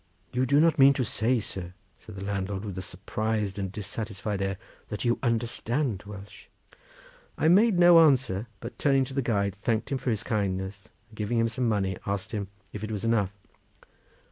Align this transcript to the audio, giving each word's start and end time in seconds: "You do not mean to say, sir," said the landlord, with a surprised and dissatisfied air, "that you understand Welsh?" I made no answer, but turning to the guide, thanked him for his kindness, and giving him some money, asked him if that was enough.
"You 0.31 0.47
do 0.47 0.59
not 0.59 0.79
mean 0.79 0.93
to 0.93 1.05
say, 1.05 1.39
sir," 1.39 1.75
said 1.99 2.15
the 2.15 2.23
landlord, 2.23 2.65
with 2.65 2.75
a 2.75 2.81
surprised 2.81 3.59
and 3.59 3.71
dissatisfied 3.71 4.41
air, 4.41 4.57
"that 4.89 5.05
you 5.05 5.19
understand 5.21 6.01
Welsh?" 6.07 6.47
I 7.37 7.47
made 7.47 7.77
no 7.77 7.99
answer, 7.99 8.47
but 8.61 8.79
turning 8.79 9.05
to 9.05 9.13
the 9.13 9.21
guide, 9.21 9.53
thanked 9.53 9.91
him 9.91 9.99
for 9.99 10.09
his 10.09 10.23
kindness, 10.23 10.89
and 11.09 11.17
giving 11.17 11.37
him 11.37 11.49
some 11.49 11.69
money, 11.69 11.97
asked 12.07 12.31
him 12.31 12.47
if 12.73 12.81
that 12.81 12.89
was 12.89 13.05
enough. 13.05 13.37